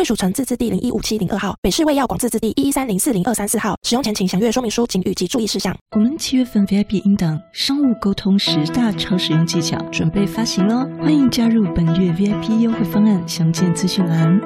[0.00, 3.76] 贵属城自治地零一五七零二号，北市卫药广自治地一一三零四零二三四号。
[3.82, 5.76] 使用前请详阅说明书、警语及注意事项。
[5.94, 14.40] 我们七月份 VIP 音档商务沟通十大超实用技巧准备发行喽，欢迎加入本月 VIP 优惠方案，详见资讯栏。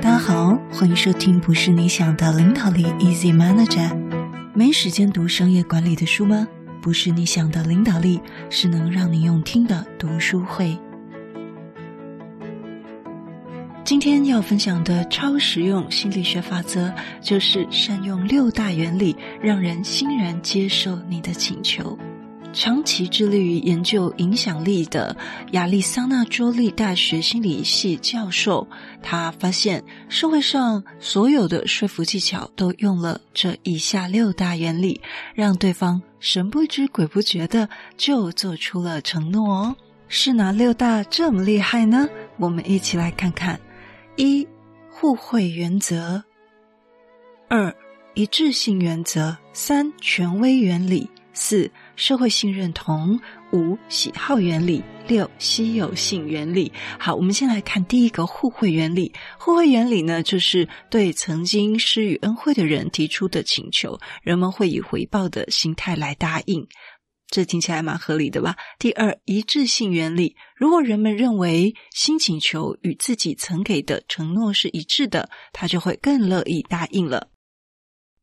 [0.00, 3.94] 大家好，欢迎收听不是你想的领导力 Easy Manager。
[4.54, 6.48] 没时间读商业管理的书吗？
[6.80, 10.78] 不是你想的领导力，是能让你用听的读书会。
[13.86, 21.96] 今天要分享的超实用心理学法则，就是善用六大原理，让人欣然接受你的请求。
[22.52, 25.16] 长期致力于研究影响力的
[25.52, 28.66] 亚利桑那州立大学心理系教授，
[29.04, 35.00] 他发现社会上所有的说服技巧都用了这以下六大原理，
[35.32, 39.76] 让对方神不知鬼不觉的就做出了承诺哦。
[40.08, 42.08] 是哪六大这么厉害呢？
[42.36, 43.60] 我们一起来看看。
[44.16, 44.48] 一、
[44.90, 46.22] 互惠原则；
[47.48, 47.74] 二、
[48.14, 53.18] 一致性原则；三、权威原理；四、社会性认同；
[53.52, 56.72] 五、喜好原理；六、稀有性原理。
[56.98, 59.12] 好，我们先来看第一个互惠原理。
[59.38, 66.66] 互惠原理呢，就是对曾经施予恩惠的人提出的请求，人们会以回报的心态来答应。
[67.28, 68.56] 这听起来蛮合理的吧？
[68.78, 77.30] 第二，一致性原理，如果人们认为新请求与自己曾给的承诺是一致的，他就会更乐意答应了。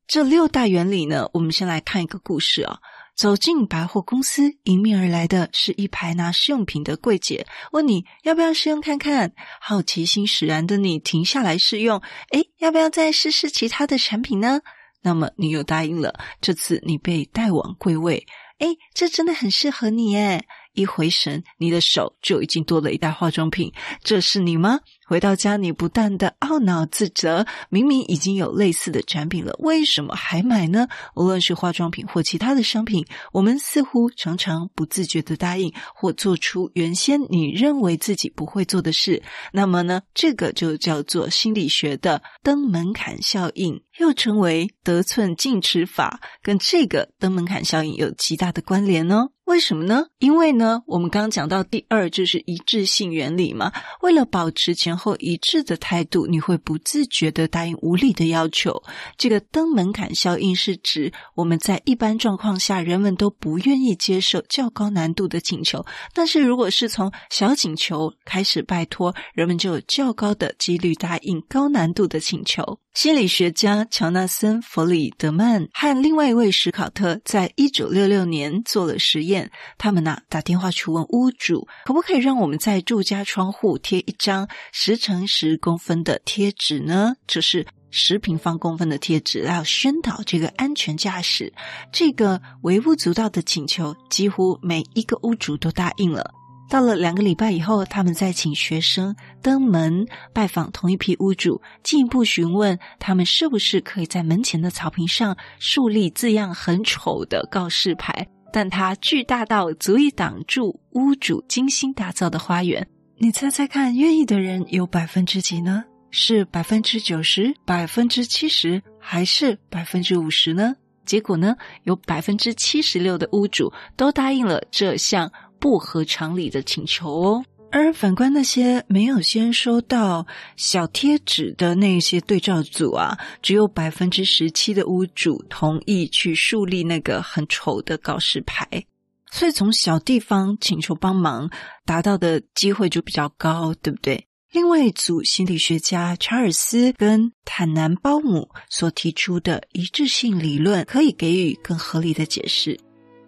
[0.07, 2.79] 这六大原理呢，我们先来看一个故事啊、
[3.15, 9.33] 走进百货公司，迎面而来的是一排拿试用品的柜姐，问你要不要试用看看。
[9.59, 14.61] 好奇心使然的你停下来试用，诶，要不要再试试其他的产品呢？
[15.02, 16.17] 那么你又答应了。
[16.39, 18.25] 这次你被带往柜位。
[18.59, 20.45] 哎，这真的很适合你诶！
[20.73, 23.72] 一回神，你的手就已经多了一袋化妆品。
[24.04, 24.80] 这是你吗？
[25.06, 30.88] 回到家，你不断的懊恼自责，明明已经有类似的产品了，为什么还买呢？
[31.16, 39.22] 无论是化妆品或其他的商品，我们似乎常常不自觉的答应或做出原先你认为自己不会做的事。
[39.52, 49.33] 那么呢，这个就叫做心理学的登门槛效应，又称为得寸进尺法，跟这个登门槛效应有极大的关联哦。
[49.53, 50.08] 为什么呢？
[50.17, 53.71] 因为呢，我们刚刚讲到第二就是一致性原理嘛。
[54.02, 58.81] 为了保持前后一致的态度，你会不自觉地答应无理的要求。
[59.15, 72.80] 这个登门槛效应是指我们在一般状况下，人们都不愿意接受较高难度的请求，但是如果是从小请求开始拜托，人们就有较高的几率答应高难度的请求。
[72.95, 79.42] 心理学家乔纳森·弗里德曼和另外一位史考特在一九六六年做了实验。
[79.77, 87.14] 他们呢，打电话去问屋主，可不可以让我们在住家窗户贴一张十乘十公分的贴纸呢？
[87.27, 91.54] 就是十平方公分的贴纸，要宣导这个安全驾驶。
[91.92, 96.31] 这个微不足道的请求，几乎每一个屋主都答应了。
[96.70, 112.87] 到了两个礼拜以后，他们再请学生登门拜访同一批屋主，进一步询问他们是不是可以在门前的草坪上树立字样很丑的告示牌，但它巨大到足以挡住屋主精心打造的花园。
[113.17, 115.83] 你猜猜看，愿意的人有百分之几呢？
[116.11, 120.75] 是百分之九十、百分之七十，还是百分之五十呢？
[121.05, 125.31] 结果呢，有百分之七十六的屋主都答应了这项。
[125.59, 127.45] 不合常理的请求哦，
[127.76, 138.86] 而反观那些没有先收到小贴纸的那些对照组啊，只有百分之十七的屋主同意去树立那个很丑的告示牌，
[139.31, 141.50] 所以从小地方请求帮忙，
[141.84, 144.28] 达到的机会就比较高，对不对？
[144.52, 152.80] 另外一组心理学家查尔斯跟坦南鲍姆所提出的一致性理论，可以给予更合理的解释。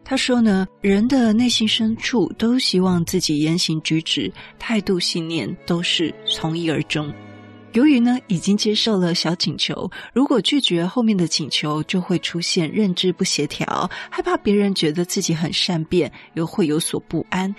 [0.08, 7.12] 他说呢，人的内心深处都希望自己言行举止、态度、信念都是从一而终。
[7.74, 17.54] 由于呢，已经接受了小请求，如果拒绝后面的请求，就会出现认知不协调，害怕别人觉得自己很善变，又会有所不安。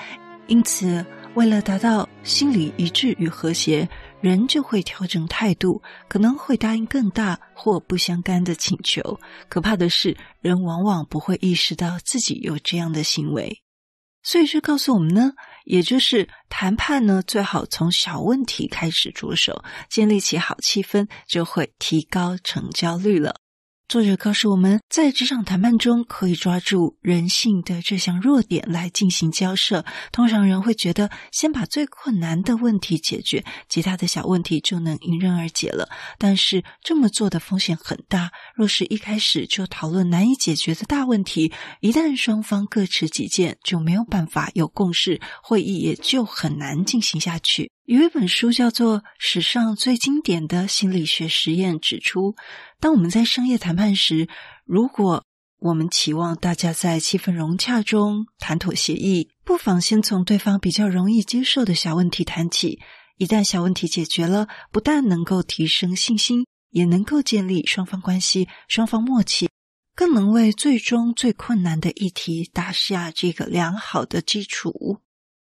[0.46, 1.04] 因此，
[1.34, 3.87] 为了达到心理一致与和谐，
[4.21, 9.21] 人就会调整态度，可能会答应更大或不相干的请求。
[9.49, 13.63] 可怕的是，人往往不会意识到自己有这样的行为。
[14.23, 15.33] 所以这告诉我们呢，
[15.65, 23.37] 也就是谈判呢，最好从小问题开始着手，建立起好气氛，就会提高成交率了。
[23.88, 29.85] 作者告诉我们，在职场谈判中，可以抓住人性的这项弱点来进行交涉。
[30.11, 35.88] 通常人会觉得，先把最困难的问题解决，其他的小问题就能迎刃而解了。
[36.19, 38.33] 但是这么做的风险很大。
[38.56, 47.71] 若是一开始就讨论难以解决的大问题，一旦双方各持己见，就没有办法有共识，会议也就很难进行下去。
[47.87, 52.35] 有一本书叫做《史上最经典的心理学实验》，指出，
[52.81, 54.29] 当我们在商业谈判时，
[54.65, 55.25] 如果
[55.61, 62.81] 我们期望大家在气氛融洽中谈妥协议，不妨先从对方比较容易接受的小问题谈起。
[63.19, 69.49] 一旦小问题解决了，不但能够提升信心，也能够建立双方关系、双方默契，
[69.94, 74.99] 更能为最终最困难的议题打下这个良好的基础。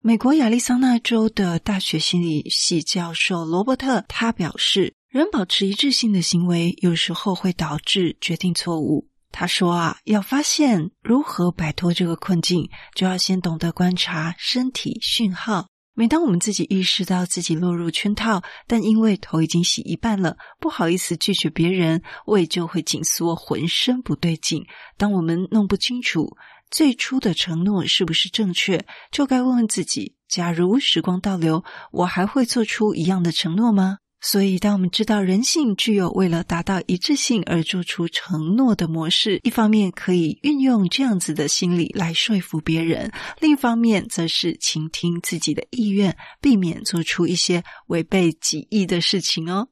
[0.05, 9.07] 美国亚利桑那州的大学心理系教授罗伯特，他表示，人保持一致性的行为有时候会导致决定错误。
[9.31, 15.67] 他说啊，要发现如何摆脱这个困境，就要先懂得观察身体讯号。
[15.95, 24.65] 每当我们自己意识到自己落入圈套，但因为头已经洗一半了，不好意思拒绝别人，胃就会紧缩，浑身不对劲。
[24.97, 26.35] 当我们弄不清楚，
[26.73, 28.83] 最初的承诺是不是正确？
[29.11, 33.99] 就该问问自己：假如时光倒流，我还会做出一样的承诺吗？
[34.19, 49.67] 所以，当我们知道人性具有为了达到一致性而做出承诺的模式，一方面可以运用这样子的心理来说服别人，另一方面则是倾听自己的意愿，避免做出一些违背己意的事情哦。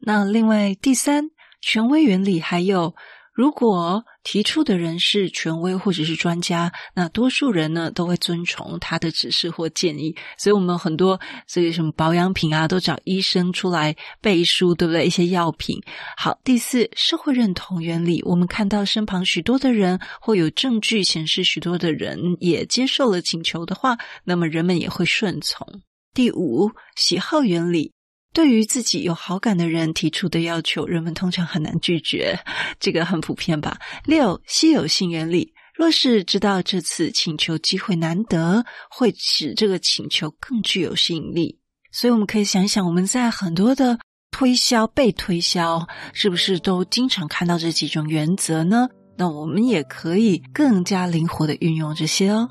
[0.00, 1.30] 那另外，第三，
[1.60, 2.96] 权威原理还有。
[3.34, 10.14] 如果提出的人是权威或者是专家，那多数人呢都会遵从他的指示或建议。
[10.38, 15.04] 所以，我们很多这些什么保养品啊，都找医生出来背书，对不对？
[15.04, 15.76] 一些药品。
[16.16, 25.66] 好，第四，社会认同原理，我们看到身旁许多的人，或有证据显示许多的人也接受了请求的话，那么人们也会顺从。
[26.14, 27.92] 第五，喜好原理。
[28.34, 32.38] 对于自己有好感的人提出的要求，人们通常很难拒绝，
[32.80, 33.78] 这个很普遍吧。
[34.04, 41.60] 六，稀有性原理，若是知道这次请求机会难得，会使这个请求更具有吸引力。
[41.92, 43.98] 所以我们可以想一想，我们在很多的
[44.32, 48.88] 推销、被推销，是不是都经常看到这几种原则呢？
[49.16, 52.50] 那我们也可以更加灵活地运用这些哦。